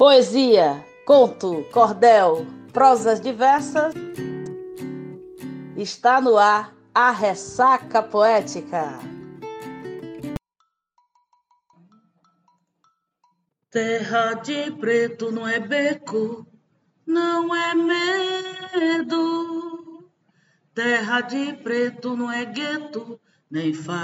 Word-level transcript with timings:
Poesia, 0.00 0.82
conto, 1.04 1.62
cordel, 1.70 2.46
prosas 2.72 3.20
diversas. 3.20 3.92
Está 5.76 6.22
no 6.22 6.38
ar 6.38 6.74
a 6.94 7.10
ressaca 7.10 8.02
poética. 8.02 8.98
Terra 13.70 14.32
de 14.32 14.70
preto 14.70 15.30
não 15.30 15.46
é 15.46 15.60
beco, 15.60 16.46
não 17.06 17.54
é 17.54 17.74
medo. 18.94 19.28
Terra 20.72 21.20
de 21.20 21.52
preto 21.52 22.16
não 22.16 22.32
é 22.32 22.46
gueto, 22.46 23.20
nem 23.50 23.74
favela. 23.74 24.00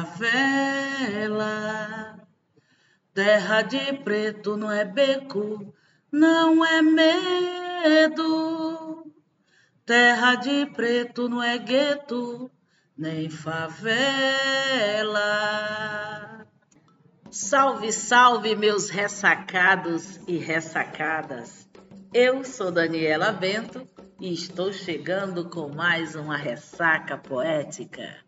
Terra 3.15 3.63
de 3.63 3.95
preto 4.05 4.59
não 4.59 4.71
é 4.71 4.85
beco, 4.85 5.73
não 6.11 6.65
é 6.65 6.81
medo. 6.83 8.17
Terra 9.85 10.35
de 10.37 10.67
preto 10.67 11.29
não 11.29 11.43
é 11.43 11.59
gueto, 11.59 12.51
nem 12.97 13.29
favela. 13.31 14.07
Salve, 17.31 17.93
salve, 17.93 18.57
meus 18.57 18.89
ressacados 18.89 20.19
e 20.27 20.39
ressacadas. 20.39 21.69
Eu 22.13 22.43
sou 22.45 22.73
Daniela 22.73 23.31
Bento 23.31 23.87
e 24.19 24.33
estou 24.33 24.73
chegando 24.73 25.49
com 25.51 25.69
mais 25.69 26.15
uma 26.15 26.37
ressaca 26.37 27.19
poética. 27.19 28.25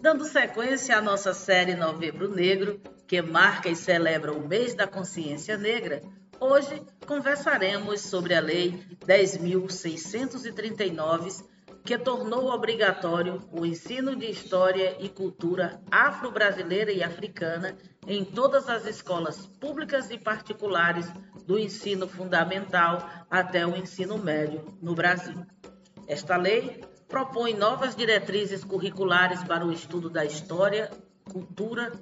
Dando 0.00 0.24
sequência 0.24 0.98
à 0.98 1.00
nossa 1.00 1.32
série 1.32 1.74
Novembro 1.74 2.28
Negro, 2.28 2.80
que 3.08 3.22
marca 3.22 3.68
e 3.68 3.74
celebra 3.74 4.32
o 4.32 4.46
mês 4.46 4.74
da 4.74 4.86
consciência 4.86 5.56
negra, 5.56 6.02
Hoje 6.38 6.82
conversaremos 7.06 8.02
sobre 8.02 8.34
a 8.34 8.40
Lei 8.40 8.84
10.639, 9.06 11.42
que 11.82 11.96
tornou 11.96 12.50
obrigatório 12.50 13.42
o 13.50 13.64
ensino 13.64 14.14
de 14.14 14.30
história 14.30 14.98
e 15.00 15.08
cultura 15.08 15.80
afro-brasileira 15.90 16.92
e 16.92 17.02
africana 17.02 17.74
em 18.06 18.22
todas 18.22 18.68
as 18.68 18.84
escolas 18.84 19.46
públicas 19.46 20.10
e 20.10 20.18
particulares 20.18 21.10
do 21.46 21.58
ensino 21.58 22.06
fundamental 22.06 23.08
até 23.30 23.66
o 23.66 23.74
ensino 23.74 24.18
médio 24.18 24.76
no 24.82 24.94
Brasil. 24.94 25.42
Esta 26.06 26.36
lei 26.36 26.84
propõe 27.08 27.54
novas 27.54 27.96
diretrizes 27.96 28.62
curriculares 28.62 29.42
para 29.44 29.64
o 29.64 29.72
estudo 29.72 30.10
da 30.10 30.22
história, 30.24 30.90
cultura 31.24 31.92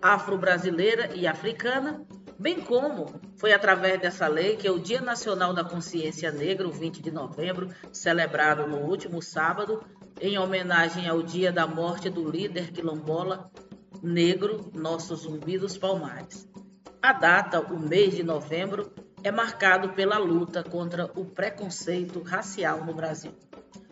afro-brasileira 0.00 1.10
e 1.14 1.26
africana 1.26 2.06
Bem 2.40 2.58
como 2.58 3.20
foi 3.36 3.52
através 3.52 4.00
dessa 4.00 4.26
lei 4.26 4.56
que 4.56 4.70
o 4.70 4.78
Dia 4.78 5.02
Nacional 5.02 5.52
da 5.52 5.62
Consciência 5.62 6.32
Negra, 6.32 6.66
o 6.66 6.72
20 6.72 7.02
de 7.02 7.10
novembro, 7.10 7.68
celebrado 7.92 8.66
no 8.66 8.78
último 8.78 9.20
sábado, 9.20 9.84
em 10.18 10.38
homenagem 10.38 11.06
ao 11.06 11.22
dia 11.22 11.52
da 11.52 11.66
morte 11.66 12.08
do 12.08 12.26
líder 12.30 12.72
quilombola 12.72 13.50
negro, 14.02 14.70
nosso 14.72 15.14
Zumbi 15.16 15.58
dos 15.58 15.76
Palmares. 15.76 16.48
A 17.02 17.12
data, 17.12 17.60
o 17.60 17.78
mês 17.78 18.16
de 18.16 18.22
novembro, 18.22 18.90
é 19.22 19.30
marcado 19.30 19.90
pela 19.90 20.16
luta 20.16 20.64
contra 20.64 21.10
o 21.14 21.26
preconceito 21.26 22.22
racial 22.22 22.86
no 22.86 22.94
Brasil. 22.94 23.34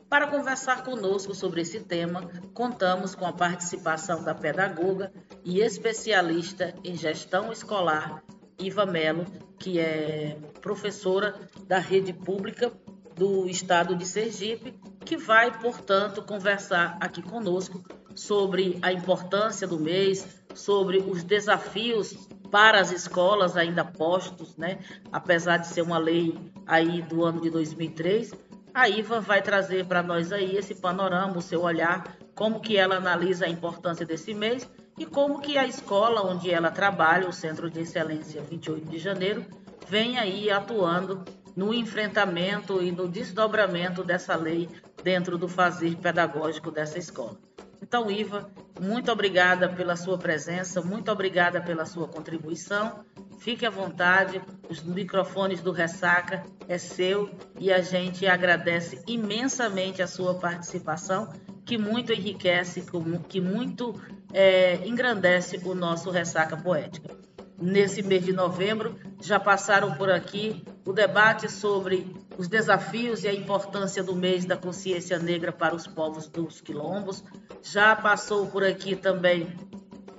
Para 0.09 0.27
conversar 0.27 0.85
conosco 0.85 1.35
sobre 1.35 1.61
esse 1.61 1.81
tema, 1.81 2.27
contamos 2.55 3.15
com 3.15 3.27
a 3.27 3.33
participação 3.35 4.25
da 4.25 4.35
pedagoga 4.35 5.13
e 5.45 5.61
especialista 5.61 6.75
em 6.83 6.97
gestão 6.97 7.53
escolar 7.53 8.23
Iva 8.59 8.85
Mello, 8.85 9.25
que 9.59 9.79
é 9.79 10.37
professora 10.61 11.35
da 11.67 11.79
rede 11.79 12.13
pública 12.13 12.73
do 13.15 13.49
estado 13.49 13.95
de 13.95 14.07
Sergipe, 14.07 14.79
que 15.05 15.17
vai, 15.17 15.59
portanto, 15.59 16.23
conversar 16.23 16.97
aqui 17.01 17.23
conosco 17.23 17.83
sobre 18.15 18.79
a 18.83 18.93
importância 18.93 19.67
do 19.67 19.79
mês, 19.79 20.27
sobre 20.55 20.99
os 20.99 21.23
desafios 21.23 22.29
para 22.51 22.81
as 22.81 22.91
escolas 22.91 23.57
ainda 23.57 23.85
postos, 23.85 24.57
né? 24.57 24.79
Apesar 25.13 25.59
de 25.59 25.69
ser 25.69 25.83
uma 25.83 25.99
lei 25.99 26.37
aí 26.67 27.03
do 27.03 27.25
ano 27.25 27.41
de 27.41 27.51
2003, 27.51 28.33
a 28.73 28.89
Iva 28.89 29.21
vai 29.21 29.43
trazer 29.43 29.87
para 29.87 30.03
nós 30.03 30.33
aí 30.33 30.57
esse 30.57 30.75
panorama, 30.75 31.37
o 31.37 31.43
seu 31.43 31.63
olhar, 31.63 32.17
como 32.35 32.61
que 32.61 32.77
ela 32.77 32.97
analisa 32.97 33.47
a 33.47 33.49
importância 33.49 34.07
desse 34.07 34.33
mês 34.33 34.69
e 34.99 35.07
como 35.07 35.41
que 35.41 35.57
a 35.57 35.67
escola 35.67 36.23
onde 36.23 36.51
ela 36.51 36.71
trabalha, 36.71 37.29
o 37.29 37.33
Centro 37.33 37.71
de 37.71 37.81
Excelência 37.81 38.43
28 38.43 38.89
de 38.89 38.99
Janeiro, 38.99 39.45
vem 39.89 40.19
aí 40.19 40.51
atuando 40.51 41.25
no 41.57 41.73
enfrentamento 41.73 42.83
e 42.83 42.93
no 42.93 43.09
desdobramento 43.09 44.03
dessa 44.03 44.37
lei 44.37 44.69
dentro 45.03 45.39
do 45.39 45.49
fazer 45.49 45.97
pedagógico 45.97 46.71
dessa 46.71 46.99
escola. 46.99 47.37
Então, 47.81 48.11
Iva, 48.11 48.51
muito 48.81 49.11
obrigada 49.11 49.69
pela 49.69 49.97
sua 49.97 50.19
presença, 50.19 50.83
muito 50.83 51.11
obrigada 51.11 51.61
pela 51.61 51.87
sua 51.87 52.07
contribuição. 52.07 53.05
Fique 53.39 53.65
à 53.65 53.71
vontade, 53.71 54.43
os 54.69 54.83
microfones 54.83 55.63
do 55.63 55.71
Ressaca 55.71 56.45
é 56.67 56.77
seu 56.77 57.31
e 57.59 57.73
a 57.73 57.81
gente 57.81 58.27
agradece 58.27 59.03
imensamente 59.07 60.03
a 60.03 60.07
sua 60.07 60.35
participação 60.35 61.33
que 61.65 61.79
muito 61.79 62.13
enriquece, 62.13 62.85
que 63.29 63.41
muito 63.41 63.95
é, 64.33 64.87
engrandece 64.87 65.61
o 65.65 65.75
nosso 65.75 66.11
Ressaca 66.11 66.57
Poética. 66.57 67.17
Nesse 67.61 68.03
mês 68.03 68.25
de 68.25 68.33
novembro, 68.33 68.97
já 69.21 69.41
passaram 69.41 69.95
por 69.95 70.11
aqui 70.11 70.65
o 70.87 70.93
debate 70.93 71.51
sobre 71.51 72.15
os 72.37 72.47
desafios 72.47 73.25
e 73.25 73.29
a 73.29 73.35
importância 73.35 74.03
do 74.03 74.15
mês 74.15 74.45
da 74.45 74.57
consciência 74.57 75.19
negra 75.19 75.51
para 75.51 75.75
os 75.75 75.87
povos 75.87 76.29
dos 76.29 76.61
quilombos. 76.61 77.25
Já 77.61 77.97
passou 77.97 78.47
por 78.47 78.63
aqui 78.63 78.95
também 78.95 79.57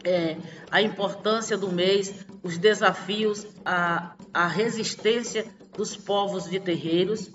é, 0.03 0.37
a 0.69 0.81
importância 0.81 1.57
do 1.57 1.71
mês, 1.71 2.25
os 2.43 2.57
desafios, 2.57 3.47
a, 3.63 4.15
a 4.33 4.47
resistência 4.47 5.45
dos 5.75 5.95
povos 5.95 6.49
de 6.49 6.59
terreiros. 6.59 7.31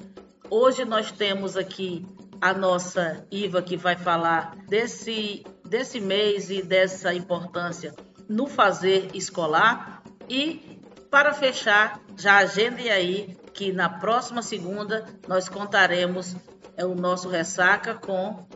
Hoje 0.50 0.84
nós 0.84 1.10
temos 1.10 1.56
aqui 1.56 2.06
a 2.40 2.52
nossa 2.52 3.26
Iva 3.30 3.62
que 3.62 3.76
vai 3.76 3.96
falar 3.96 4.54
desse, 4.68 5.44
desse 5.74 5.98
mês 5.98 6.50
e 6.50 6.62
dessa 6.62 7.12
importância 7.12 7.92
no 8.28 8.46
fazer 8.46 9.10
escolar. 9.12 10.04
E 10.28 10.78
para 11.10 11.34
fechar, 11.34 12.00
já 12.16 12.36
agendem 12.36 12.92
aí 12.92 13.36
que 13.52 13.72
na 13.72 13.88
próxima 13.88 14.40
segunda 14.40 15.04
nós 15.26 15.48
contaremos 15.48 16.36
é, 16.76 16.86
o 16.86 16.94
nosso 16.94 17.28
ressaca 17.28 17.92
com 17.92 18.46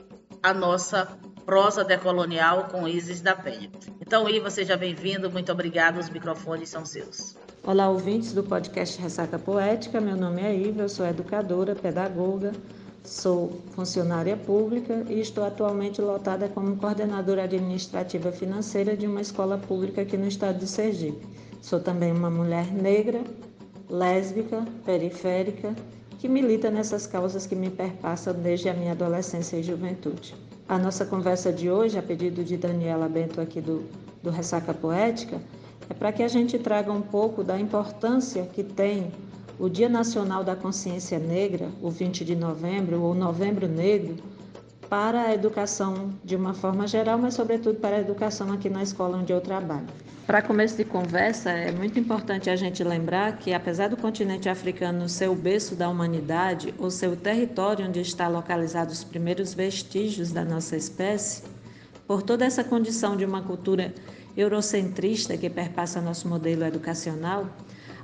a 0.41 0.55
nossa 0.55 1.09
prosa 1.45 1.83
decolonial 1.83 2.69
com 2.69 2.87
Isis 2.87 3.21
da 3.21 3.35
Penha. 3.35 3.69
Então, 4.01 4.31
Iva, 4.31 4.49
seja 4.49 4.77
bem-vindo, 4.77 5.29
muito 5.29 5.51
obrigada, 5.51 5.99
os 5.99 6.09
microfones 6.09 6.69
são 6.69 6.87
seus. 6.87 7.37
Olá, 7.65 7.89
ouvintes 7.89 8.33
do 8.33 8.45
podcast 8.45 9.01
Ressaca 9.03 9.41
Poética, 9.41 10.01
meu 10.01 10.17
nome 10.17 10.41
é 10.41 10.55
Iva, 10.55 10.83
eu 10.83 10.89
sou 10.89 11.05
educadora, 11.05 11.75
pedagoga, 11.75 12.53
Sou 13.09 13.51
funcionária 13.71 14.37
pública 14.37 15.03
e 15.09 15.19
estou 15.19 15.43
atualmente 15.43 15.99
lotada 15.99 16.47
como 16.47 16.77
coordenadora 16.77 17.45
administrativa 17.45 18.31
financeira 18.31 18.95
de 18.95 19.07
uma 19.07 19.23
escola 19.23 19.57
pública 19.57 20.03
aqui 20.03 20.15
no 20.19 20.29
estado 20.29 20.59
de 20.59 20.67
Sergipe. 20.67 21.27
Sou 21.63 21.81
também 21.81 22.13
uma 22.13 22.29
mulher 22.29 22.71
negra, 22.71 23.25
lésbica, 23.89 24.63
periférica, 24.85 25.75
que 26.19 26.29
milita 26.29 26.71
nessas 26.71 27.07
causas 27.07 27.47
que 27.47 27.57
me 27.57 27.71
perpassam 27.71 28.35
desde 28.35 28.69
a 28.69 28.75
minha 28.75 28.93
adolescência 28.93 29.57
e 29.57 29.63
juventude. 29.63 30.37
A 30.69 30.79
nossa 30.79 31.07
conversa 31.07 31.51
de 31.51 31.71
hoje, 31.71 31.99
a 31.99 32.03
pedido 32.03 32.45
de 32.45 32.59
Daniela 32.59 33.09
Bento 33.09 33.41
aqui 33.41 33.63
do, 33.63 33.85
do 34.23 34.29
Ressaca 34.29 34.75
Poética, 34.75 35.41
é 35.89 35.95
para 35.95 36.13
que 36.13 36.23
a 36.23 36.29
gente 36.29 36.59
traga 36.59 36.93
um 36.93 37.01
pouco 37.01 37.43
da 37.43 37.59
importância 37.59 38.45
que 38.45 38.63
tem 38.63 39.11
o 39.59 39.69
Dia 39.69 39.89
Nacional 39.89 40.45
da 40.45 40.55
Consciência 40.55 41.19
Negra, 41.19 41.69
o 41.83 41.91
20 41.91 42.25
de 42.25 42.37
novembro, 42.37 43.03
ou 43.03 43.13
Novembro 43.13 43.67
Negro, 43.67 44.17
para 44.89 45.23
a 45.23 45.35
educação 45.35 46.15
de 46.25 46.37
uma 46.37 46.55
forma 46.55 46.87
geral, 46.87 47.19
mas 47.19 47.35
sobretudo 47.35 47.79
para 47.79 47.97
a 47.97 48.01
educação 48.01 48.53
aqui 48.53 48.71
na 48.71 48.83
escola 48.83 49.19
onde 49.19 49.33
eu 49.33 49.41
trabalho. 49.41 49.87
Para 50.27 50.43
começo 50.43 50.77
de 50.77 50.85
conversa, 50.85 51.51
é 51.51 51.73
muito 51.73 51.99
importante 51.99 52.49
a 52.49 52.57
gente 52.57 52.85
lembrar 52.85 53.37
que, 53.39 53.53
apesar 53.53 53.89
do 53.89 53.97
continente 53.97 54.49
africano 54.49 55.09
ser 55.09 55.29
o 55.29 55.35
berço 55.35 55.75
da 55.75 55.89
humanidade, 55.89 56.73
ou 56.79 56.91
ser 56.91 57.09
o 57.09 57.17
território 57.17 57.87
onde 57.87 58.01
está 58.01 58.29
localizados 58.29 58.99
os 58.99 59.05
primeiros 59.05 59.55
vestígios 59.55 60.31
da 60.31 60.45
nossa 60.45 60.77
espécie, 60.77 61.43
por 62.07 62.23
toda 62.23 62.45
essa 62.45 62.63
condição 62.63 63.17
de 63.17 63.25
uma 63.25 63.43
cultura 63.43 63.93
eurocentrista 64.37 65.37
que 65.37 65.51
perpassa 65.51 66.01
nosso 66.01 66.29
modelo 66.29 66.65
educacional, 66.65 67.47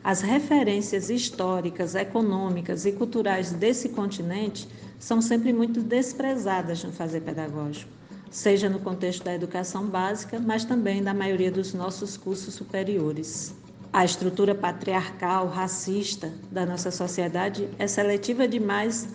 as 0.05 0.21
referências 0.21 1.09
históricas, 1.09 1.95
econômicas 1.95 2.85
e 2.85 2.93
culturais 2.93 3.53
desse 3.53 3.89
continente 3.89 4.69
são 4.99 5.23
sempre 5.23 5.51
muito 5.51 5.81
desprezadas 5.81 6.85
no 6.85 6.93
fazer 6.93 7.23
pedagógico, 7.23 7.91
seja 8.31 8.69
no 8.69 8.79
contexto 8.81 9.25
da 9.25 9.35
educação 9.35 9.87
básica, 9.87 10.39
mas 10.39 10.63
também 10.63 11.03
da 11.03 11.15
maioria 11.15 11.51
dos 11.51 11.73
nossos 11.73 12.19
cursos 12.19 12.53
superiores. 12.53 13.55
a 13.95 14.05
estrutura 14.05 14.55
patriarcal, 14.55 15.49
racista 15.49 16.31
da 16.51 16.67
nossa 16.67 16.91
sociedade 16.91 17.69
é 17.79 17.87
seletiva 17.87 18.47
demais 18.47 19.09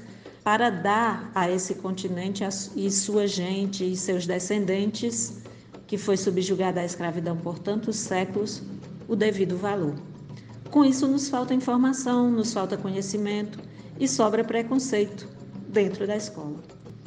para 0.44 0.70
dar 0.72 1.30
a 1.36 1.52
esse 1.52 1.76
continente 1.76 2.44
e 2.76 2.90
sua 2.90 3.28
gente 3.28 3.84
e 3.84 3.96
seus 3.96 4.26
descendentes, 4.26 5.38
que 5.86 5.98
foi 5.98 6.18
subjugada 6.18 6.80
à 6.80 6.86
escravidão 6.86 7.38
por 7.38 7.60
tantos 7.60 7.98
séculos, 7.98 8.64
o 9.08 9.16
devido 9.16 9.58
valor. 9.58 10.09
Com 10.72 10.86
isso, 10.86 11.08
nos 11.08 11.28
falta 11.28 11.52
informação, 11.52 12.30
nos 12.30 12.54
falta 12.54 12.78
conhecimento 12.78 13.60
e 14.00 14.08
sobra 14.08 14.44
preconceito 14.44 15.28
dentro 15.68 16.06
da 16.06 16.16
escola. 16.16 16.58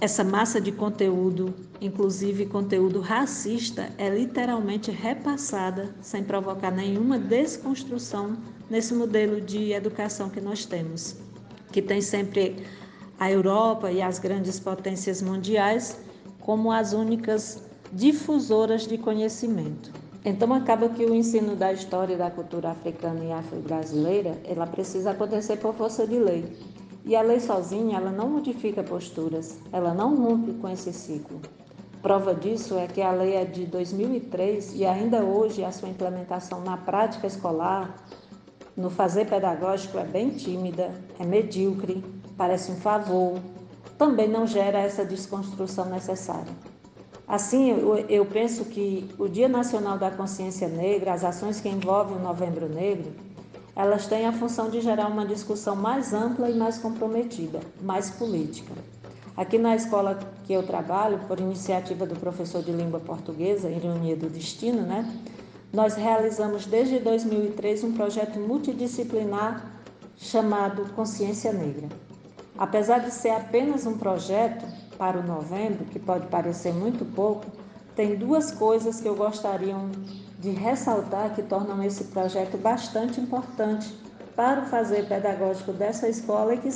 Essa 0.00 0.24
massa 0.24 0.60
de 0.60 0.72
conteúdo, 0.72 1.54
inclusive 1.80 2.46
conteúdo 2.46 2.98
racista, 2.98 3.88
é 3.98 4.08
literalmente 4.08 4.90
repassada 4.90 5.94
sem 6.00 6.24
provocar 6.24 6.72
nenhuma 6.72 7.20
desconstrução 7.20 8.36
nesse 8.68 8.94
modelo 8.94 9.40
de 9.40 9.70
educação 9.70 10.28
que 10.28 10.40
nós 10.40 10.64
temos, 10.64 11.14
que 11.70 11.80
tem 11.80 12.00
sempre 12.00 12.66
a 13.16 13.30
Europa 13.30 13.92
e 13.92 14.02
as 14.02 14.18
grandes 14.18 14.58
potências 14.58 15.22
mundiais 15.22 16.00
como 16.40 16.72
as 16.72 16.92
únicas 16.92 17.62
difusoras 17.92 18.88
de 18.88 18.98
conhecimento. 18.98 20.01
Então 20.24 20.52
acaba 20.52 20.88
que 20.88 21.04
o 21.04 21.14
ensino 21.14 21.56
da 21.56 21.72
história 21.72 22.16
da 22.16 22.30
cultura 22.30 22.70
africana 22.70 23.24
e 23.24 23.32
afro-brasileira, 23.32 24.38
ela 24.44 24.68
precisa 24.68 25.10
acontecer 25.10 25.56
por 25.56 25.74
força 25.74 26.06
de 26.06 26.16
lei. 26.16 26.44
E 27.04 27.16
a 27.16 27.22
lei 27.22 27.40
sozinha, 27.40 27.96
ela 27.96 28.12
não 28.12 28.28
modifica 28.28 28.84
posturas, 28.84 29.58
ela 29.72 29.92
não 29.92 30.14
rompe 30.14 30.52
com 30.54 30.68
esse 30.68 30.92
ciclo. 30.92 31.40
Prova 32.00 32.32
disso 32.34 32.78
é 32.78 32.86
que 32.86 33.02
a 33.02 33.10
lei 33.10 33.34
é 33.34 33.44
de 33.44 33.66
2003 33.66 34.74
e 34.76 34.84
ainda 34.84 35.24
hoje 35.24 35.64
a 35.64 35.72
sua 35.72 35.88
implementação 35.88 36.60
na 36.60 36.76
prática 36.76 37.26
escolar, 37.26 37.96
no 38.76 38.90
fazer 38.90 39.26
pedagógico, 39.26 39.98
é 39.98 40.04
bem 40.04 40.30
tímida, 40.30 40.92
é 41.18 41.26
medíocre, 41.26 42.04
parece 42.36 42.70
um 42.70 42.76
favor, 42.76 43.40
também 43.98 44.28
não 44.28 44.46
gera 44.46 44.78
essa 44.78 45.04
desconstrução 45.04 45.86
necessária. 45.86 46.71
Assim, 47.32 47.70
eu, 47.70 47.96
eu 48.10 48.26
penso 48.26 48.66
que 48.66 49.08
o 49.18 49.26
Dia 49.26 49.48
Nacional 49.48 49.96
da 49.96 50.10
Consciência 50.10 50.68
Negra, 50.68 51.14
as 51.14 51.24
ações 51.24 51.62
que 51.62 51.68
envolvem 51.70 52.14
o 52.14 52.20
Novembro 52.20 52.68
Negro, 52.68 53.10
elas 53.74 54.06
têm 54.06 54.26
a 54.26 54.32
função 54.34 54.68
de 54.68 54.82
gerar 54.82 55.06
uma 55.06 55.24
discussão 55.24 55.74
mais 55.74 56.12
ampla 56.12 56.50
e 56.50 56.54
mais 56.54 56.76
comprometida, 56.76 57.60
mais 57.80 58.10
política. 58.10 58.74
Aqui 59.34 59.56
na 59.56 59.74
escola 59.74 60.18
que 60.44 60.52
eu 60.52 60.62
trabalho, 60.62 61.20
por 61.26 61.40
iniciativa 61.40 62.04
do 62.04 62.14
professor 62.16 62.62
de 62.62 62.70
língua 62.70 63.00
portuguesa, 63.00 63.70
Ironia 63.70 64.14
do 64.14 64.28
Destino, 64.28 64.82
né? 64.82 65.10
Nós 65.72 65.94
realizamos 65.94 66.66
desde 66.66 66.98
2003 66.98 67.82
um 67.84 67.94
projeto 67.94 68.38
multidisciplinar 68.38 69.72
chamado 70.18 70.84
Consciência 70.92 71.50
Negra. 71.50 71.88
Apesar 72.58 72.98
de 72.98 73.10
ser 73.10 73.30
apenas 73.30 73.86
um 73.86 73.96
projeto 73.96 74.66
para 74.96 75.18
o 75.18 75.22
novembro, 75.22 75.84
que 75.86 75.98
pode 75.98 76.26
parecer 76.26 76.72
muito 76.72 77.04
pouco, 77.04 77.46
tem 77.94 78.16
duas 78.16 78.50
coisas 78.50 79.00
que 79.00 79.08
eu 79.08 79.14
gostaria 79.14 79.76
de 80.38 80.50
ressaltar 80.50 81.34
que 81.34 81.42
tornam 81.42 81.82
esse 81.82 82.04
projeto 82.04 82.56
bastante 82.56 83.20
importante 83.20 83.94
para 84.34 84.62
o 84.62 84.66
fazer 84.66 85.06
pedagógico 85.06 85.72
dessa 85.72 86.08
escola 86.08 86.54
e 86.54 86.58
que 86.58 86.70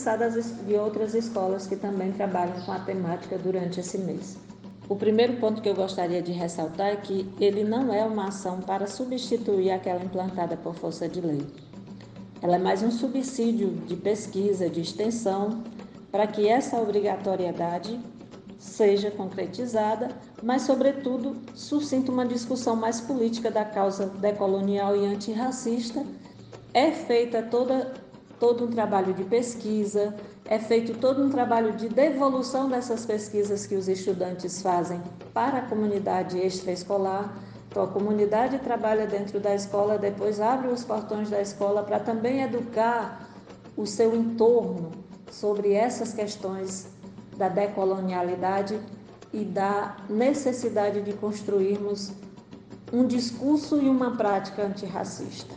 de 0.67 0.75
outras 0.75 1.15
escolas 1.15 1.67
que 1.67 1.75
também 1.75 2.13
trabalham 2.13 2.61
com 2.63 2.73
a 2.73 2.81
temática 2.81 3.39
durante 3.39 3.81
esse 3.81 3.99
mês. 3.99 4.37
O 4.89 4.95
primeiro 4.95 5.39
ponto 5.39 5.61
que 5.61 5.69
eu 5.69 5.75
gostaria 5.75 6.23
de 6.23 6.31
ressaltar 6.31 6.89
é 6.89 6.97
que 6.97 7.29
ele 7.41 7.65
não 7.65 7.93
é 7.93 8.05
uma 8.05 8.29
ação 8.29 8.61
para 8.61 8.87
substituir 8.87 9.71
aquela 9.71 10.05
implantada 10.05 10.57
por 10.57 10.75
força 10.75 11.09
de 11.09 11.21
lei. 11.21 11.45
Ela 12.41 12.57
é 12.57 12.59
mais 12.59 12.83
um 12.83 12.91
subsídio 12.91 13.71
de 13.87 13.97
pesquisa, 13.97 14.71
de 14.71 14.83
extensão, 14.83 15.65
para 16.17 16.27
que 16.27 16.49
essa 16.49 16.79
obrigatoriedade 16.79 18.01
seja 18.59 19.11
concretizada, 19.11 20.09
mas, 20.43 20.63
sobretudo, 20.63 21.37
suscita 21.55 22.11
uma 22.11 22.25
discussão 22.25 22.75
mais 22.75 23.03
política 23.03 23.51
da 23.51 23.67
causa 23.67 24.07
decolonial 24.07 24.97
e 24.97 25.05
antirracista. 25.05 26.07
É 26.73 26.91
feita 26.91 27.43
toda, 27.43 27.93
todo 28.41 28.65
um 28.65 28.69
trabalho 28.69 29.13
de 29.13 29.25
pesquisa, 29.25 30.17
é 30.47 30.59
feito 30.59 30.99
todo 30.99 31.23
um 31.23 31.29
trabalho 31.29 31.73
de 31.73 31.87
devolução 31.87 32.67
dessas 32.67 33.05
pesquisas 33.05 33.67
que 33.67 33.75
os 33.75 33.87
estudantes 33.87 34.63
fazem 34.63 35.03
para 35.35 35.59
a 35.59 35.63
comunidade 35.67 36.39
extraescolar. 36.39 37.37
Então, 37.69 37.85
a 37.85 37.89
comunidade 37.89 38.59
trabalha 38.61 39.07
dentro 39.07 39.39
da 39.39 39.55
escola, 39.55 39.99
depois 39.99 40.41
abre 40.41 40.69
os 40.69 40.83
portões 40.83 41.29
da 41.29 41.43
escola 41.43 41.83
para 41.83 42.01
também 42.01 42.41
educar 42.41 43.29
o 43.77 43.85
seu 43.85 44.17
entorno 44.17 45.05
sobre 45.31 45.73
essas 45.73 46.13
questões 46.13 46.89
da 47.37 47.49
decolonialidade 47.49 48.79
e 49.33 49.45
da 49.45 49.97
necessidade 50.09 51.03
de 51.03 51.13
construirmos 51.13 52.13
um 52.93 53.07
discurso 53.07 53.81
e 53.83 53.89
uma 53.89 54.17
prática 54.17 54.65
antirracista. 54.65 55.55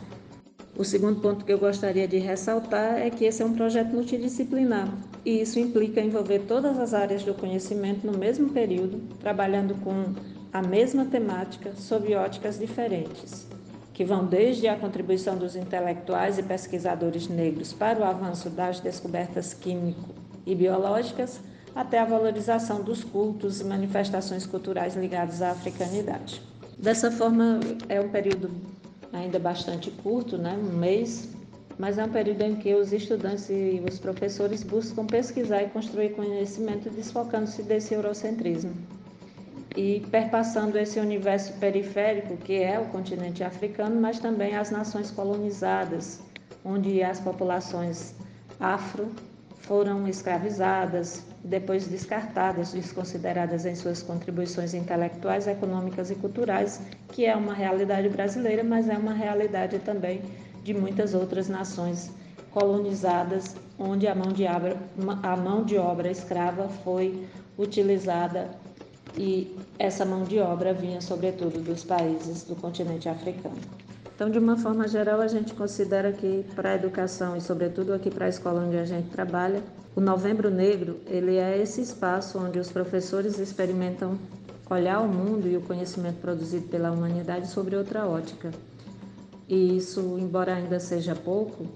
O 0.76 0.84
segundo 0.84 1.20
ponto 1.20 1.44
que 1.44 1.52
eu 1.52 1.58
gostaria 1.58 2.08
de 2.08 2.18
ressaltar 2.18 2.98
é 2.98 3.10
que 3.10 3.24
esse 3.24 3.42
é 3.42 3.44
um 3.44 3.54
projeto 3.54 3.88
multidisciplinar 3.88 4.88
e 5.24 5.40
isso 5.40 5.58
implica 5.58 6.00
envolver 6.00 6.40
todas 6.40 6.78
as 6.78 6.94
áreas 6.94 7.22
do 7.22 7.34
conhecimento 7.34 8.06
no 8.06 8.16
mesmo 8.16 8.50
período, 8.50 9.00
trabalhando 9.20 9.74
com 9.82 10.14
a 10.52 10.62
mesma 10.62 11.04
temática 11.04 11.72
sob 11.76 12.14
óticas 12.14 12.58
diferentes, 12.58 13.46
que 14.00 14.04
vão 14.06 14.24
desde 14.24 14.66
a 14.66 14.76
contribuição 14.76 15.36
dos 15.36 15.54
intelectuais 15.54 16.38
e 16.38 16.42
pesquisadores 16.42 17.28
negros 17.28 17.74
para 17.74 17.98
o 17.98 18.02
avanço 18.02 18.48
das 18.48 18.80
descobertas 18.80 19.52
químico 19.52 20.08
e 20.46 20.54
biológicas 20.54 21.38
até 21.76 21.98
a 21.98 22.06
valorização 22.06 22.80
dos 22.80 23.04
cultos 23.04 23.60
e 23.60 23.64
manifestações 23.64 24.46
culturais 24.46 24.96
ligados 24.96 25.42
à 25.42 25.50
africanidade. 25.50 26.40
Dessa 26.78 27.10
forma, 27.10 27.60
é 27.90 28.00
um 28.00 28.08
período 28.08 28.50
ainda 29.12 29.38
bastante 29.38 29.90
curto, 29.90 30.38
né, 30.38 30.58
um 30.58 30.78
mês, 30.78 31.28
mas 31.76 31.98
é 31.98 32.04
um 32.06 32.08
período 32.08 32.40
em 32.40 32.56
que 32.56 32.74
os 32.74 32.94
estudantes 32.94 33.50
e 33.50 33.82
os 33.86 33.98
professores 33.98 34.62
buscam 34.62 35.04
pesquisar 35.04 35.62
e 35.62 35.68
construir 35.68 36.14
conhecimento 36.14 36.88
desfocando-se 36.88 37.62
desse 37.62 37.92
eurocentrismo 37.92 38.72
e 39.76 40.00
perpassando 40.10 40.78
esse 40.78 40.98
universo 40.98 41.52
periférico 41.54 42.36
que 42.36 42.62
é 42.62 42.78
o 42.78 42.86
continente 42.86 43.44
africano, 43.44 44.00
mas 44.00 44.18
também 44.18 44.56
as 44.56 44.70
nações 44.70 45.10
colonizadas, 45.10 46.20
onde 46.64 47.02
as 47.02 47.20
populações 47.20 48.14
afro 48.58 49.10
foram 49.60 50.08
escravizadas, 50.08 51.24
depois 51.44 51.86
descartadas, 51.86 52.72
desconsideradas 52.72 53.64
em 53.64 53.74
suas 53.74 54.02
contribuições 54.02 54.74
intelectuais, 54.74 55.46
econômicas 55.46 56.10
e 56.10 56.16
culturais, 56.16 56.80
que 57.12 57.24
é 57.24 57.36
uma 57.36 57.54
realidade 57.54 58.08
brasileira, 58.08 58.64
mas 58.64 58.88
é 58.88 58.98
uma 58.98 59.12
realidade 59.12 59.78
também 59.78 60.22
de 60.64 60.74
muitas 60.74 61.14
outras 61.14 61.48
nações 61.48 62.10
colonizadas, 62.50 63.54
onde 63.78 64.08
a 64.08 64.14
mão 64.14 64.32
de 64.32 64.44
obra, 64.44 64.76
a 65.22 65.36
mão 65.36 65.64
de 65.64 65.78
obra 65.78 66.10
escrava 66.10 66.68
foi 66.68 67.26
utilizada 67.56 68.50
e 69.16 69.56
essa 69.78 70.04
mão 70.04 70.24
de 70.24 70.38
obra 70.38 70.72
vinha 70.72 71.00
sobretudo 71.00 71.62
dos 71.62 71.84
países 71.84 72.44
do 72.44 72.54
continente 72.54 73.08
africano. 73.08 73.56
Então, 74.14 74.28
de 74.28 74.38
uma 74.38 74.56
forma 74.56 74.86
geral, 74.86 75.20
a 75.20 75.28
gente 75.28 75.54
considera 75.54 76.12
que 76.12 76.44
para 76.54 76.72
a 76.72 76.74
educação 76.74 77.36
e, 77.36 77.40
sobretudo, 77.40 77.94
aqui 77.94 78.10
para 78.10 78.26
a 78.26 78.28
escola 78.28 78.64
onde 78.66 78.76
a 78.76 78.84
gente 78.84 79.08
trabalha, 79.08 79.62
o 79.96 80.00
Novembro 80.00 80.50
Negro 80.50 81.00
ele 81.06 81.36
é 81.36 81.58
esse 81.58 81.80
espaço 81.80 82.38
onde 82.38 82.58
os 82.58 82.70
professores 82.70 83.38
experimentam 83.38 84.18
olhar 84.68 85.00
o 85.00 85.08
mundo 85.08 85.48
e 85.48 85.56
o 85.56 85.62
conhecimento 85.62 86.20
produzido 86.20 86.68
pela 86.68 86.92
humanidade 86.92 87.48
sobre 87.48 87.74
outra 87.74 88.06
ótica. 88.06 88.50
E 89.48 89.78
isso, 89.78 90.18
embora 90.20 90.54
ainda 90.54 90.78
seja 90.78 91.14
pouco, 91.14 91.66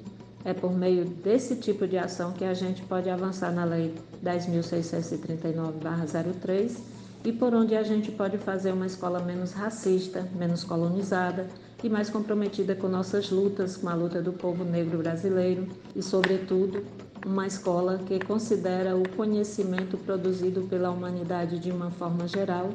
é 0.45 0.53
por 0.53 0.73
meio 0.73 1.07
desse 1.07 1.57
tipo 1.57 1.89
de 1.89 1.97
ação 1.97 2.33
que 2.33 2.45
a 2.45 2.53
gente 2.53 2.83
pode 2.83 3.09
avançar 3.09 3.51
na 3.51 3.65
Lei 3.65 3.95
10.639-03 4.23 6.94
e 7.25 7.33
por 7.33 7.55
onde 7.55 7.75
a 7.75 7.83
gente 7.83 8.13
pode 8.13 8.37
fazer 8.37 8.73
uma 8.73 8.85
escola 8.85 9.19
menos 9.19 9.53
racista, 9.53 10.29
menos 10.35 10.63
colonizada 10.63 11.49
e 11.83 11.89
mais 11.89 12.11
comprometida 12.11 12.75
com 12.75 12.87
nossas 12.87 13.31
lutas, 13.31 13.79
com 13.79 13.89
a 13.89 13.95
luta 13.95 14.21
do 14.21 14.33
povo 14.33 14.63
negro 14.63 14.99
brasileiro 14.99 15.67
e, 15.97 16.03
sobretudo, 16.03 16.85
uma 17.25 17.47
escola 17.47 17.99
que 18.07 18.23
considera 18.23 18.95
o 18.95 19.09
conhecimento 19.11 19.97
produzido 19.97 20.63
pela 20.69 20.91
humanidade 20.91 21.59
de 21.59 21.71
uma 21.71 21.91
forma 21.91 22.29
geral 22.29 22.69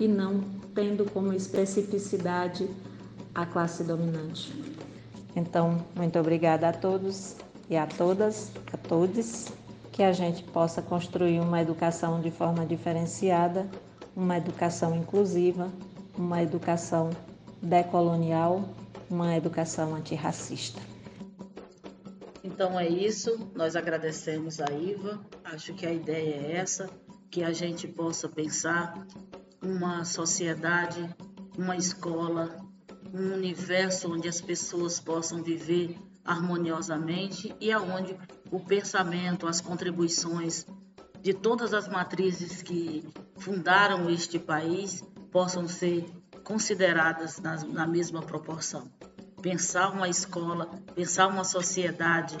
e 0.00 0.08
não 0.08 0.40
tendo 0.74 1.08
como 1.12 1.32
especificidade 1.32 2.68
a 3.32 3.46
classe 3.46 3.84
dominante. 3.84 4.52
Então, 5.36 5.78
muito 5.94 6.18
obrigada 6.18 6.68
a 6.68 6.72
todos 6.72 7.36
e 7.70 7.76
a 7.76 7.86
todas, 7.86 8.50
a 8.72 8.76
todos, 8.76 9.46
que 9.92 10.02
a 10.02 10.12
gente 10.12 10.42
possa 10.42 10.82
construir 10.82 11.38
uma 11.38 11.60
educação 11.60 12.20
de 12.20 12.30
forma 12.30 12.66
diferenciada 12.66 13.68
uma 14.14 14.36
educação 14.36 14.94
inclusiva, 14.94 15.72
uma 16.16 16.42
educação 16.42 17.10
decolonial, 17.60 18.68
uma 19.10 19.36
educação 19.36 19.94
antirracista. 19.94 20.80
Então 22.44 22.78
é 22.78 22.88
isso, 22.88 23.50
nós 23.54 23.76
agradecemos 23.76 24.60
a 24.60 24.72
Iva. 24.72 25.20
Acho 25.44 25.74
que 25.74 25.86
a 25.86 25.92
ideia 25.92 26.34
é 26.34 26.56
essa, 26.56 26.90
que 27.30 27.42
a 27.42 27.52
gente 27.52 27.86
possa 27.86 28.28
pensar 28.28 29.06
uma 29.62 30.04
sociedade, 30.04 31.08
uma 31.56 31.76
escola, 31.76 32.56
um 33.14 33.34
universo 33.34 34.12
onde 34.12 34.28
as 34.28 34.40
pessoas 34.40 34.98
possam 34.98 35.42
viver 35.42 35.96
harmoniosamente 36.24 37.54
e 37.60 37.70
aonde 37.70 38.16
o 38.50 38.60
pensamento, 38.60 39.46
as 39.46 39.60
contribuições 39.60 40.66
de 41.20 41.32
todas 41.32 41.72
as 41.72 41.88
matrizes 41.88 42.62
que 42.62 43.04
fundaram 43.42 44.08
este 44.08 44.38
país 44.38 45.02
possam 45.32 45.66
ser 45.66 46.06
consideradas 46.44 47.40
na, 47.40 47.56
na 47.64 47.86
mesma 47.86 48.22
proporção. 48.22 48.88
Pensar 49.40 49.90
uma 49.90 50.08
escola, 50.08 50.66
pensar 50.94 51.26
uma 51.26 51.42
sociedade 51.42 52.38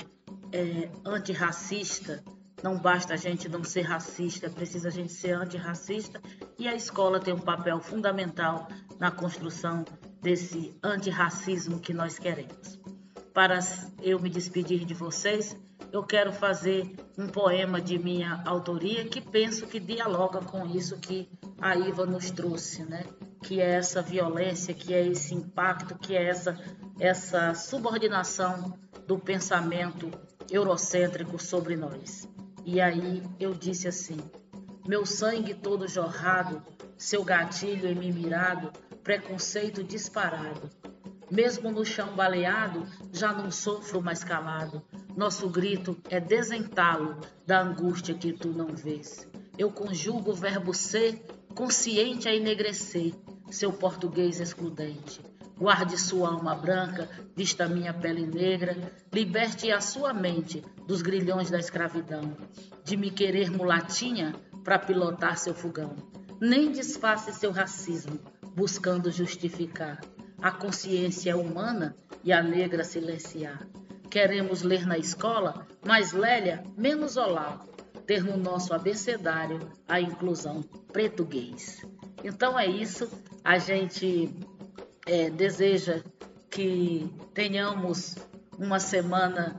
é, 0.52 0.88
antirracista, 1.04 2.22
não 2.62 2.78
basta 2.78 3.14
a 3.14 3.16
gente 3.16 3.48
não 3.48 3.64
ser 3.64 3.82
racista, 3.82 4.46
é 4.46 4.48
preciso 4.48 4.86
a 4.86 4.90
gente 4.90 5.12
ser 5.12 5.32
antirracista 5.32 6.20
e 6.56 6.68
a 6.68 6.74
escola 6.74 7.18
tem 7.18 7.34
um 7.34 7.40
papel 7.40 7.80
fundamental 7.80 8.68
na 9.00 9.10
construção 9.10 9.84
desse 10.20 10.72
antirracismo 10.84 11.80
que 11.80 11.92
nós 11.92 12.16
queremos. 12.16 12.78
Para 13.34 13.58
eu 14.00 14.20
me 14.20 14.30
despedir 14.30 14.84
de 14.84 14.94
vocês, 14.94 15.56
eu 15.92 16.02
quero 16.02 16.32
fazer 16.32 16.90
um 17.18 17.28
poema 17.28 17.80
de 17.80 17.98
minha 17.98 18.42
autoria 18.46 19.04
que 19.04 19.20
penso 19.20 19.66
que 19.66 19.78
dialoga 19.78 20.40
com 20.40 20.66
isso 20.66 20.98
que 20.98 21.28
a 21.60 21.76
Iva 21.76 22.06
nos 22.06 22.30
trouxe, 22.30 22.82
né? 22.84 23.04
Que 23.42 23.60
é 23.60 23.74
essa 23.74 24.00
violência, 24.00 24.72
que 24.72 24.94
é 24.94 25.06
esse 25.06 25.34
impacto, 25.34 25.98
que 25.98 26.16
é 26.16 26.24
essa 26.24 26.58
essa 26.98 27.54
subordinação 27.54 28.78
do 29.06 29.18
pensamento 29.18 30.10
eurocêntrico 30.50 31.38
sobre 31.42 31.76
nós. 31.76 32.28
E 32.64 32.80
aí 32.80 33.22
eu 33.38 33.52
disse 33.52 33.88
assim: 33.88 34.18
meu 34.86 35.04
sangue 35.04 35.54
todo 35.54 35.88
jorrado, 35.88 36.62
seu 36.96 37.24
gatilho 37.24 37.88
em 37.88 37.94
mim 37.94 38.12
mirado, 38.12 38.72
preconceito 39.02 39.82
disparado. 39.82 40.70
Mesmo 41.30 41.70
no 41.70 41.84
chão 41.84 42.14
baleado, 42.14 42.86
já 43.10 43.32
não 43.32 43.50
sofro 43.50 44.02
mais 44.02 44.22
calado. 44.22 44.82
Nosso 45.16 45.48
grito 45.48 45.96
é 46.08 46.18
desentalo 46.18 47.18
da 47.46 47.60
angústia 47.60 48.14
que 48.14 48.32
tu 48.32 48.48
não 48.48 48.68
vês. 48.68 49.28
Eu 49.58 49.70
conjugo 49.70 50.30
o 50.30 50.34
verbo 50.34 50.72
ser, 50.72 51.22
consciente 51.54 52.28
a 52.28 52.34
enegrecer, 52.34 53.12
seu 53.50 53.72
português 53.72 54.40
excludente. 54.40 55.20
Guarde 55.58 55.98
sua 56.00 56.30
alma 56.30 56.54
branca, 56.54 57.10
vista 57.36 57.68
minha 57.68 57.92
pele 57.92 58.26
negra, 58.26 58.74
liberte 59.12 59.70
a 59.70 59.80
sua 59.80 60.14
mente 60.14 60.64
dos 60.86 61.02
grilhões 61.02 61.50
da 61.50 61.58
escravidão, 61.58 62.34
de 62.82 62.96
me 62.96 63.10
querer 63.10 63.50
mulatinha 63.50 64.34
para 64.64 64.78
pilotar 64.78 65.36
seu 65.36 65.54
fogão. 65.54 65.94
Nem 66.40 66.72
disfarce 66.72 67.32
seu 67.34 67.52
racismo, 67.52 68.18
buscando 68.56 69.10
justificar 69.10 70.00
a 70.40 70.50
consciência 70.50 71.36
humana 71.36 71.94
e 72.24 72.32
a 72.32 72.42
negra 72.42 72.82
silenciar. 72.82 73.68
Queremos 74.12 74.60
ler 74.60 74.86
na 74.86 74.98
escola, 74.98 75.66
mais 75.82 76.12
Lélia, 76.12 76.62
menos 76.76 77.16
Olavo, 77.16 77.66
ter 78.06 78.22
no 78.22 78.36
nosso 78.36 78.74
abecedário 78.74 79.58
a 79.88 80.02
inclusão 80.02 80.60
português. 80.92 81.80
Então 82.22 82.58
é 82.58 82.66
isso, 82.66 83.08
a 83.42 83.56
gente 83.56 84.28
é, 85.06 85.30
deseja 85.30 86.02
que 86.50 87.10
tenhamos 87.32 88.16
uma 88.58 88.78
semana 88.78 89.58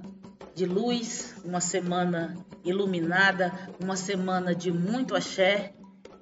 de 0.54 0.68
luz, 0.68 1.34
uma 1.44 1.60
semana 1.60 2.38
iluminada, 2.64 3.52
uma 3.80 3.96
semana 3.96 4.54
de 4.54 4.72
muito 4.72 5.16
axé. 5.16 5.74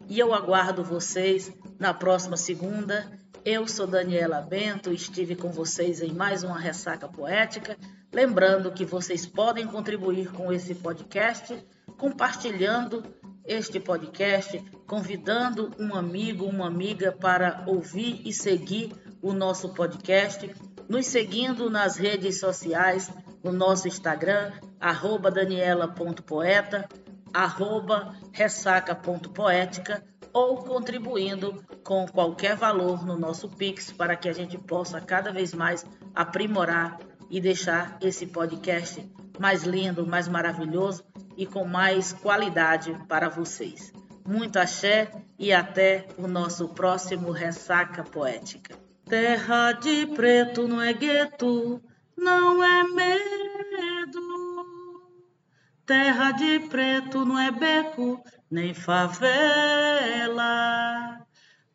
E 0.08 0.18
eu 0.18 0.34
aguardo 0.34 0.86
vocês 0.86 1.52
na 1.78 1.94
próxima 1.94 2.38
segunda. 2.38 3.12
Eu 3.44 3.68
sou 3.68 3.86
Daniela 3.86 4.40
Bento, 4.40 4.94
estive 4.94 5.36
com 5.36 5.50
vocês 5.50 6.02
em 6.02 6.14
mais 6.14 6.44
uma 6.44 6.58
ressaca 6.58 7.10
poética. 7.10 7.76
Lembrando 8.14 8.72
que 8.72 8.84
vocês 8.84 9.26
podem 9.26 9.66
contribuir 9.66 10.32
com 10.32 10.52
esse 10.52 10.76
podcast 10.76 11.66
compartilhando 11.98 13.04
este 13.46 13.80
podcast, 13.80 14.58
convidando 14.88 15.72
um 15.80 15.96
amigo, 15.96 16.46
uma 16.46 16.68
amiga 16.68 17.12
para 17.12 17.64
ouvir 17.68 18.22
e 18.26 18.34
seguir 18.34 18.92
o 19.22 19.34
nosso 19.34 19.70
podcast, 19.70 20.54
nos 20.90 21.06
seguindo 21.06 21.70
nas 21.70 21.96
redes 21.96 22.40
sociais, 22.40 23.10
no 23.44 23.52
nosso 23.52 23.88
Instagram, 23.88 24.52
arroba 24.80 25.32
daniela.poeta, 25.32 26.90
arroba 27.34 28.16
ressaca.poética 28.32 30.04
ou 30.34 30.58
contribuindo 30.58 31.64
com 31.84 32.06
qualquer 32.08 32.56
valor 32.56 33.06
no 33.06 33.18
nosso 33.18 33.48
Pix 33.48 33.92
para 33.92 34.16
que 34.16 34.28
a 34.28 34.34
gente 34.34 34.58
possa 34.58 35.00
cada 35.00 35.32
vez 35.32 35.54
mais 35.54 35.86
aprimorar 36.16 36.98
e 37.32 37.40
deixar 37.40 37.98
esse 38.02 38.28
podcast 38.28 39.10
mais 39.40 39.64
lindo, 39.64 40.06
mais 40.06 40.28
maravilhoso 40.28 41.04
e 41.38 41.46
com 41.46 41.66
mais 41.66 42.12
qualidade 42.12 42.94
para 43.08 43.30
vocês. 43.30 43.94
Muito 44.28 44.58
axé 44.60 45.10
e 45.40 45.54
até 45.54 46.08
o 46.18 46.28
nosso 46.28 46.68
próximo 46.70 47.32
Ressaca 47.32 48.04
Poética. 48.04 48.78
Terra 49.06 49.72
de 49.72 50.06
preto 50.08 50.68
não 50.68 50.82
é 50.82 50.94
gueto, 50.94 51.82
não 52.16 52.64
é 52.64 52.84
medo. 52.84 54.22
Terra 55.86 56.32
de 56.32 56.60
preto 56.60 57.26
não 57.26 57.40
é 57.40 57.50
beco, 57.52 58.24
nem 58.50 58.74
favela. 58.74 59.62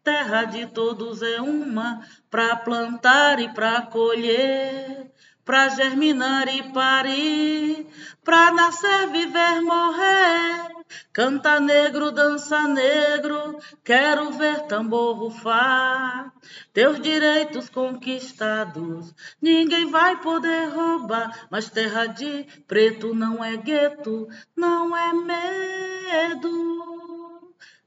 Terra 0.04 0.44
de 0.44 0.66
todos 0.66 1.20
é 1.20 1.40
uma, 1.40 2.00
pra 2.30 2.54
plantar 2.54 3.40
e 3.40 3.52
pra 3.52 3.82
colher, 3.82 5.05
pra 5.46 5.68
germinar 5.68 6.48
e 6.48 6.72
parir, 6.72 7.86
pra 8.24 8.50
nascer, 8.50 9.06
viver, 9.12 9.62
morrer. 9.62 10.74
Canta 11.12 11.60
negro, 11.60 12.10
dança 12.10 12.66
negro, 12.66 13.58
quero 13.84 14.32
ver 14.32 14.62
tambor 14.62 15.16
rufar. 15.16 16.32
Teus 16.72 17.00
direitos 17.00 17.68
conquistados, 17.70 19.14
ninguém 19.40 19.88
vai 19.88 20.20
poder 20.20 20.68
roubar. 20.68 21.46
Mas 21.48 21.70
terra 21.70 22.06
de 22.06 22.44
preto 22.66 23.14
não 23.14 23.42
é 23.42 23.56
gueto, 23.56 24.28
não 24.54 24.96
é 24.96 25.12
medo. 25.12 26.66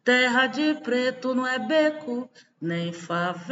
Terra 0.04 0.48
de 0.48 0.76
preto 0.76 1.36
não 1.36 1.46
é 1.46 1.60
beco, 1.60 2.30
nem 2.60 2.94
favela. 2.94 3.50